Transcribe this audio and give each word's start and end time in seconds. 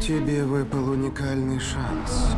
Тебе 0.00 0.44
выпал 0.44 0.90
уникальный 0.90 1.60
шанс 1.60 2.34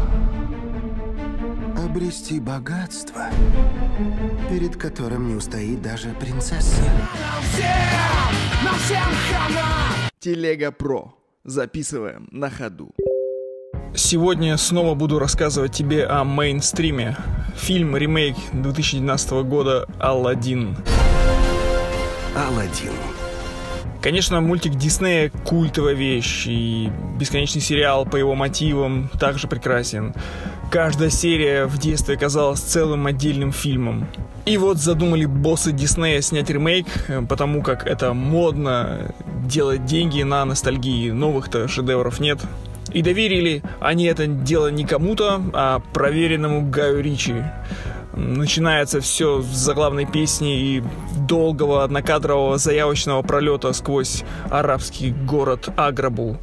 обрести 1.79 2.41
богатство, 2.41 3.27
перед 4.51 4.77
которым 4.77 5.29
не 5.29 5.35
устоит 5.37 5.81
даже 5.81 6.09
принцесса. 6.21 6.83
Телега 10.19 10.73
Про. 10.73 11.15
Записываем 11.45 12.29
на 12.33 12.51
ходу. 12.51 12.91
Сегодня 13.95 14.57
снова 14.57 14.95
буду 14.95 15.19
рассказывать 15.19 15.73
тебе 15.73 16.07
о 16.07 16.25
мейнстриме. 16.25 17.17
Фильм 17.57 17.97
ремейк 17.97 18.37
2012 18.53 19.31
года 19.45 19.87
«Алладин». 20.01 20.77
Алладин. 22.35 22.93
Конечно, 24.03 24.41
мультик 24.41 24.75
Диснея 24.75 25.31
культовая 25.45 25.95
вещь, 25.95 26.47
и 26.49 26.91
бесконечный 27.21 27.61
сериал 27.61 28.05
по 28.05 28.17
его 28.17 28.35
мотивам 28.35 29.09
также 29.21 29.47
прекрасен. 29.47 30.13
Каждая 30.73 31.09
серия 31.09 31.67
в 31.67 31.79
детстве 31.79 32.17
казалась 32.17 32.59
целым 32.59 33.07
отдельным 33.07 33.53
фильмом. 33.53 34.09
И 34.45 34.57
вот 34.57 34.79
задумали 34.79 35.25
боссы 35.25 35.71
Диснея 35.71 36.21
снять 36.21 36.51
ремейк, 36.51 36.87
потому 37.29 37.63
как 37.63 37.87
это 37.87 38.13
модно 38.13 39.15
делать 39.45 39.85
деньги 39.85 40.23
на 40.23 40.45
ностальгии, 40.45 41.11
новых-то 41.11 41.69
шедевров 41.69 42.19
нет. 42.19 42.41
И 42.93 43.03
доверили 43.03 43.63
они 43.81 44.07
это 44.07 44.27
дело 44.27 44.69
не 44.69 44.85
кому-то, 44.85 45.41
а 45.53 45.81
проверенному 45.93 46.69
Гаю 46.69 47.01
Ричи. 47.01 47.37
Начинается 48.15 49.01
все 49.01 49.41
с 49.41 49.47
заглавной 49.47 50.05
песни 50.05 50.59
и 50.59 50.83
долгого 51.27 51.83
однокадрового 51.83 52.59
заявочного 52.59 53.23
пролета 53.23 53.73
сквозь 53.73 54.23
арабский 54.51 55.11
город 55.11 55.71
Аграбу. 55.77 56.39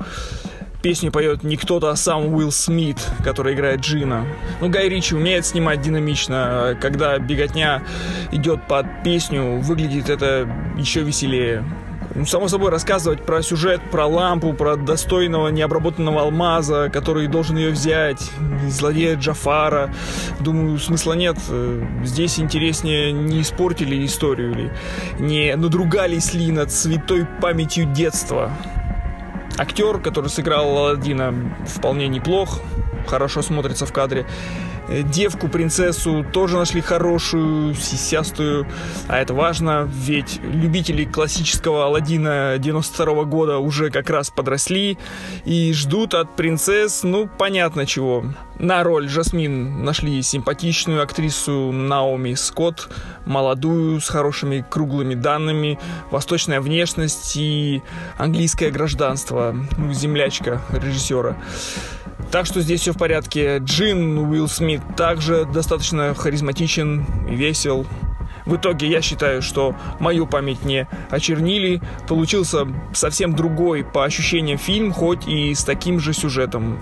Песню 0.82 1.12
поет 1.12 1.44
не 1.44 1.58
кто-то, 1.58 1.90
а 1.90 1.96
сам 1.98 2.34
Уилл 2.34 2.52
Смит, 2.52 2.98
который 3.24 3.54
играет 3.54 3.82
Джина. 3.82 4.26
Ну, 4.62 4.70
Гай 4.70 4.88
Ричи 4.88 5.14
умеет 5.14 5.46
снимать 5.46 5.82
динамично. 5.82 6.78
Когда 6.82 7.20
беготня 7.20 7.84
идет 8.32 8.66
под 8.68 8.86
песню, 9.04 9.60
выглядит 9.60 10.10
это 10.10 10.50
еще 10.78 11.02
веселее. 11.02 11.66
Ну, 12.20 12.26
само 12.26 12.50
собой, 12.50 12.70
рассказывать 12.70 13.24
про 13.24 13.42
сюжет, 13.42 13.80
про 13.92 14.06
лампу, 14.06 14.52
про 14.52 14.76
достойного 14.76 15.48
необработанного 15.48 16.24
алмаза, 16.24 16.90
который 16.92 17.28
должен 17.28 17.56
ее 17.56 17.72
взять, 17.72 18.30
злодея 18.68 19.16
Джафара. 19.16 19.94
Думаю, 20.42 20.78
смысла 20.80 21.14
нет. 21.14 21.38
Здесь 22.04 22.38
интереснее 22.38 23.14
не 23.14 23.42
испортили 23.42 24.06
историю 24.06 24.52
или 24.52 24.74
не 25.18 25.56
надругались 25.56 26.34
ли 26.34 26.52
над 26.52 26.74
святой 26.74 27.26
памятью 27.42 27.86
детства. 27.86 28.52
Актер, 29.58 30.00
который 30.00 30.30
сыграл 30.30 30.78
Аладдина, 30.78 31.34
вполне 31.66 32.10
неплох, 32.10 32.60
хорошо 33.08 33.42
смотрится 33.42 33.86
в 33.86 33.94
кадре. 33.94 34.26
Э, 34.90 35.04
девку, 35.04 35.48
принцессу 35.48 36.26
тоже 36.34 36.58
нашли 36.58 36.82
хорошую, 36.82 37.76
сисястую. 37.76 38.68
А 39.08 39.20
это 39.20 39.34
важно, 39.34 39.88
ведь 39.94 40.40
любители 40.42 41.06
классического 41.06 41.86
Алладина 41.86 42.56
92 42.58 43.24
года 43.26 43.60
уже 43.60 43.92
как 43.92 44.10
раз 44.10 44.32
подросли 44.32 44.98
и 45.46 45.74
ждут 45.74 46.16
от 46.16 46.36
принцесс, 46.36 47.04
ну, 47.04 47.28
понятно 47.28 47.86
чего. 47.86 48.26
На 48.58 48.84
роль 48.84 49.08
Жасмин 49.08 49.86
нашли 49.86 50.22
симпатичную 50.22 51.04
актрису 51.04 51.72
Наоми 51.72 52.34
Скотт, 52.34 52.90
молодую, 53.26 54.02
с 54.02 54.10
хорошими 54.10 54.66
круглыми 54.68 55.14
данными, 55.14 55.80
восточная 56.10 56.62
внешность 56.62 57.38
и 57.38 57.84
английское 58.18 58.72
гражданство, 58.72 59.56
ну, 59.78 59.94
землячка 59.94 60.62
режиссера. 60.72 61.38
Так 62.32 62.46
что 62.46 62.62
здесь 62.62 62.82
все 62.82 62.94
в 62.94 62.98
порядке. 62.98 63.58
Джин 63.58 64.18
Уилл 64.18 64.48
Смит 64.48 64.82
также 64.96 65.46
достаточно 65.46 66.14
харизматичен 66.14 67.06
весел. 67.28 67.88
В 68.50 68.56
итоге 68.56 68.88
я 68.88 69.04
считаю, 69.04 69.44
что 69.44 69.76
мою 70.00 70.26
память 70.26 70.66
не 70.66 70.88
очернили. 71.12 71.82
Получился 72.08 72.68
совсем 72.94 73.36
другой 73.36 73.84
по 73.84 74.06
ощущениям 74.06 74.58
фильм, 74.58 74.92
хоть 74.92 75.28
и 75.28 75.54
с 75.54 75.64
таким 75.64 76.00
же 76.00 76.14
сюжетом. 76.14 76.80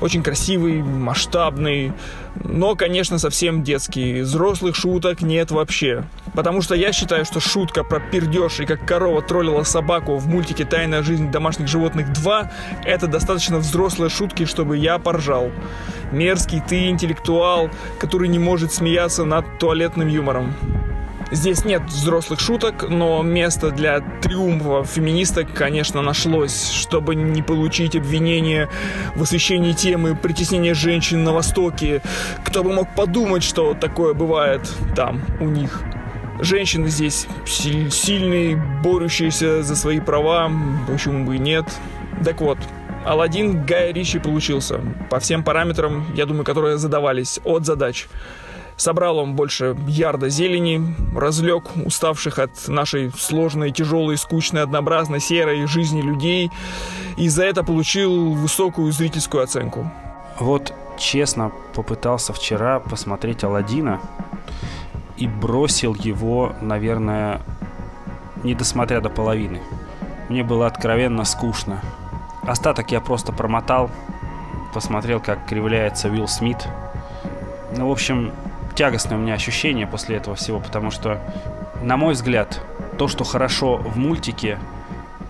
Очень 0.00 0.22
красивый, 0.22 0.84
масштабный, 0.84 1.92
но, 2.36 2.76
конечно, 2.76 3.18
совсем 3.18 3.64
детский. 3.64 4.20
Взрослых 4.20 4.76
шуток 4.76 5.20
нет 5.20 5.50
вообще. 5.50 6.04
Потому 6.32 6.62
что 6.62 6.76
я 6.76 6.92
считаю, 6.92 7.24
что 7.24 7.40
шутка 7.40 7.82
про 7.82 7.98
пердеж 7.98 8.60
и 8.60 8.66
как 8.66 8.86
корова 8.86 9.20
троллила 9.20 9.64
собаку 9.64 10.16
в 10.16 10.28
мультике 10.28 10.64
«Тайная 10.64 11.02
жизнь 11.02 11.32
домашних 11.32 11.66
животных 11.66 12.10
2» 12.10 12.48
это 12.84 13.08
достаточно 13.08 13.58
взрослые 13.58 14.10
шутки, 14.10 14.44
чтобы 14.44 14.76
я 14.76 14.98
поржал. 14.98 15.50
Мерзкий 16.12 16.62
ты 16.66 16.88
интеллектуал, 16.88 17.68
который 17.98 18.28
не 18.28 18.38
может 18.38 18.72
смеяться 18.72 19.24
над 19.24 19.58
туалетным 19.58 20.06
юмором. 20.06 20.54
Здесь 21.32 21.64
нет 21.64 21.82
взрослых 21.84 22.40
шуток, 22.40 22.88
но 22.88 23.22
место 23.22 23.70
для 23.70 24.00
триумфа 24.00 24.84
феминисток, 24.84 25.52
конечно, 25.54 26.02
нашлось, 26.02 26.70
чтобы 26.70 27.14
не 27.14 27.40
получить 27.40 27.94
обвинение 27.94 28.68
в 29.14 29.22
освещении 29.22 29.72
темы 29.72 30.16
притеснения 30.16 30.74
женщин 30.74 31.22
на 31.22 31.32
Востоке. 31.32 32.02
Кто 32.44 32.64
бы 32.64 32.72
мог 32.72 32.94
подумать, 32.96 33.44
что 33.44 33.74
такое 33.74 34.12
бывает 34.12 34.68
там, 34.96 35.22
у 35.38 35.44
них. 35.44 35.82
Женщины 36.40 36.88
здесь 36.88 37.28
сильные, 37.46 38.56
борющиеся 38.82 39.62
за 39.62 39.76
свои 39.76 40.00
права, 40.00 40.50
почему 40.88 41.26
бы 41.26 41.36
и 41.36 41.38
нет. 41.38 41.66
Так 42.24 42.40
вот, 42.40 42.58
Алладин 43.04 43.64
Гая 43.64 43.92
Ричи 43.92 44.18
получился. 44.18 44.80
По 45.10 45.20
всем 45.20 45.44
параметрам, 45.44 46.06
я 46.14 46.26
думаю, 46.26 46.44
которые 46.44 46.76
задавались 46.76 47.40
от 47.44 47.66
задач. 47.66 48.08
Собрал 48.80 49.18
он 49.18 49.34
больше 49.34 49.76
ярда 49.86 50.30
зелени, 50.30 50.96
разлег 51.14 51.64
уставших 51.84 52.38
от 52.38 52.66
нашей 52.66 53.10
сложной, 53.10 53.72
тяжелой, 53.72 54.16
скучной, 54.16 54.62
однообразной, 54.62 55.20
серой 55.20 55.66
жизни 55.66 56.00
людей, 56.00 56.50
и 57.18 57.28
за 57.28 57.44
это 57.44 57.62
получил 57.62 58.32
высокую 58.32 58.90
зрительскую 58.90 59.44
оценку. 59.44 59.90
Вот 60.38 60.72
честно 60.98 61.52
попытался 61.74 62.32
вчера 62.32 62.80
посмотреть 62.80 63.44
Алладина 63.44 64.00
и 65.18 65.26
бросил 65.26 65.94
его, 65.94 66.54
наверное, 66.62 67.42
не 68.44 68.54
досмотря 68.54 69.02
до 69.02 69.10
половины. 69.10 69.60
Мне 70.30 70.42
было 70.42 70.66
откровенно 70.66 71.24
скучно. 71.24 71.82
Остаток 72.44 72.92
я 72.92 73.02
просто 73.02 73.30
промотал, 73.30 73.90
посмотрел, 74.72 75.20
как 75.20 75.46
кривляется 75.46 76.08
Уилл 76.08 76.28
Смит. 76.28 76.66
Ну, 77.76 77.86
в 77.86 77.92
общем, 77.92 78.32
тягостное 78.80 79.18
у 79.18 79.20
меня 79.20 79.34
ощущение 79.34 79.86
после 79.86 80.16
этого 80.16 80.36
всего, 80.36 80.58
потому 80.58 80.90
что, 80.90 81.20
на 81.82 81.98
мой 81.98 82.14
взгляд, 82.14 82.62
то, 82.96 83.08
что 83.08 83.24
хорошо 83.24 83.76
в 83.76 83.98
мультике, 83.98 84.58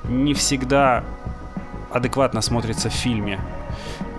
не 0.05 0.35
всегда 0.35 1.03
адекватно 1.91 2.43
смотрится 2.43 2.91
в 2.91 2.93
фильме. 2.93 3.41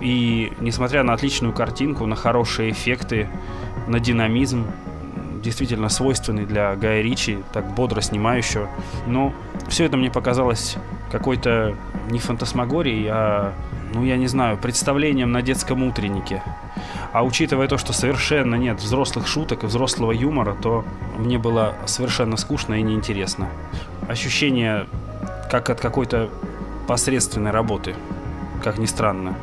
И 0.02 0.52
несмотря 0.60 1.02
на 1.02 1.14
отличную 1.14 1.54
картинку, 1.54 2.04
на 2.04 2.14
хорошие 2.14 2.72
эффекты, 2.72 3.26
на 3.86 4.00
динамизм, 4.00 4.66
действительно 5.42 5.88
свойственный 5.88 6.44
для 6.44 6.76
Гая 6.76 7.00
Ричи, 7.00 7.38
так 7.54 7.72
бодро 7.72 8.02
снимающего, 8.02 8.68
но 9.06 9.32
все 9.66 9.86
это 9.86 9.96
мне 9.96 10.10
показалось 10.10 10.76
какой-то 11.10 11.74
не 12.10 12.18
фантасмагорией, 12.18 13.08
а, 13.10 13.54
ну 13.94 14.04
я 14.04 14.18
не 14.18 14.26
знаю, 14.26 14.58
представлением 14.58 15.32
на 15.32 15.40
детском 15.40 15.82
утреннике. 15.84 16.42
А 17.12 17.22
учитывая 17.22 17.68
то, 17.68 17.76
что 17.76 17.92
совершенно 17.92 18.54
нет 18.54 18.80
взрослых 18.80 19.26
шуток 19.26 19.64
и 19.64 19.66
взрослого 19.66 20.12
юмора, 20.12 20.54
то 20.54 20.84
мне 21.18 21.38
было 21.38 21.74
совершенно 21.84 22.36
скучно 22.36 22.74
и 22.74 22.82
неинтересно. 22.82 23.48
Ощущение 24.08 24.86
как 25.50 25.68
от 25.68 25.80
какой-то 25.80 26.30
посредственной 26.86 27.50
работы, 27.50 27.94
как 28.62 28.78
ни 28.78 28.86
странно. 28.86 29.34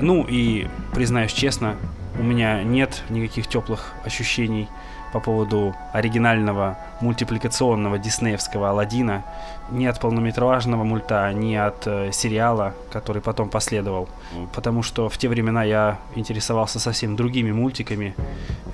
Ну 0.00 0.24
и, 0.28 0.68
признаюсь 0.94 1.32
честно, 1.32 1.74
у 2.18 2.22
меня 2.22 2.62
нет 2.62 3.02
никаких 3.08 3.48
теплых 3.48 3.92
ощущений 4.04 4.68
по 5.12 5.20
поводу 5.20 5.74
оригинального 5.92 6.78
мультипликационного 7.00 7.98
диснеевского 7.98 8.70
Алладина, 8.70 9.24
ни 9.70 9.86
от 9.86 10.00
полнометражного 10.00 10.84
мульта, 10.84 11.32
ни 11.32 11.54
от 11.54 11.86
э, 11.86 12.10
сериала, 12.12 12.74
который 12.92 13.22
потом 13.22 13.48
последовал. 13.48 14.08
Потому 14.54 14.82
что 14.82 15.08
в 15.08 15.18
те 15.18 15.28
времена 15.28 15.64
я 15.64 15.98
интересовался 16.14 16.78
совсем 16.78 17.16
другими 17.16 17.52
мультиками, 17.52 18.14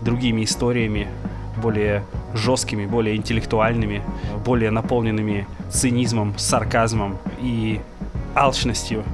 другими 0.00 0.44
историями, 0.44 1.08
более 1.56 2.04
жесткими, 2.34 2.86
более 2.86 3.16
интеллектуальными, 3.16 4.02
более 4.44 4.70
наполненными 4.70 5.46
цинизмом, 5.70 6.36
сарказмом 6.38 7.18
и 7.40 7.80
алчностью 8.34 9.04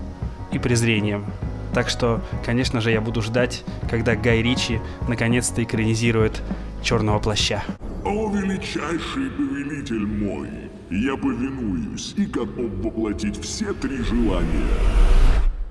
и 0.50 0.58
презрением. 0.58 1.26
Так 1.72 1.88
что, 1.88 2.20
конечно 2.44 2.80
же, 2.80 2.90
я 2.90 3.00
буду 3.00 3.22
ждать, 3.22 3.64
когда 3.88 4.14
Гай 4.14 4.42
Ричи 4.42 4.80
наконец-то 5.08 5.62
экранизирует 5.62 6.42
черного 6.82 7.18
плаща. 7.18 7.62
О, 8.04 8.28
величайший 8.30 9.30
повелитель 9.30 10.06
мой, 10.06 10.48
я 10.90 11.16
повинуюсь 11.16 12.14
и 12.16 12.24
готов 12.26 12.70
воплотить 12.82 13.40
все 13.42 13.72
три 13.72 13.98
желания. 14.02 14.66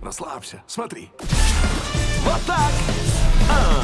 расслабься, 0.01 0.63
смотри. 0.67 1.09
Вот 2.23 2.41
так! 2.47 2.71
А, 3.49 3.83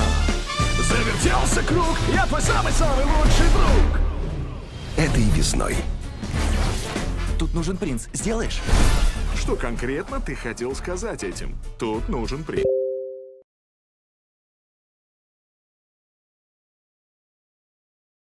завертелся 0.81 1.63
круг, 1.63 1.97
я 2.13 2.25
твой 2.25 2.41
самый-самый 2.41 3.05
лучший 3.05 3.47
друг! 3.53 3.99
Этой 4.97 5.23
весной. 5.35 5.75
Тут 7.37 7.53
нужен 7.53 7.77
принц. 7.77 8.07
Сделаешь? 8.13 8.61
Что 9.35 9.55
конкретно 9.55 10.19
ты 10.19 10.33
хотел 10.35 10.73
сказать 10.73 11.23
этим? 11.23 11.55
Тут 11.77 12.09
нужен 12.09 12.43
принц. 12.43 12.65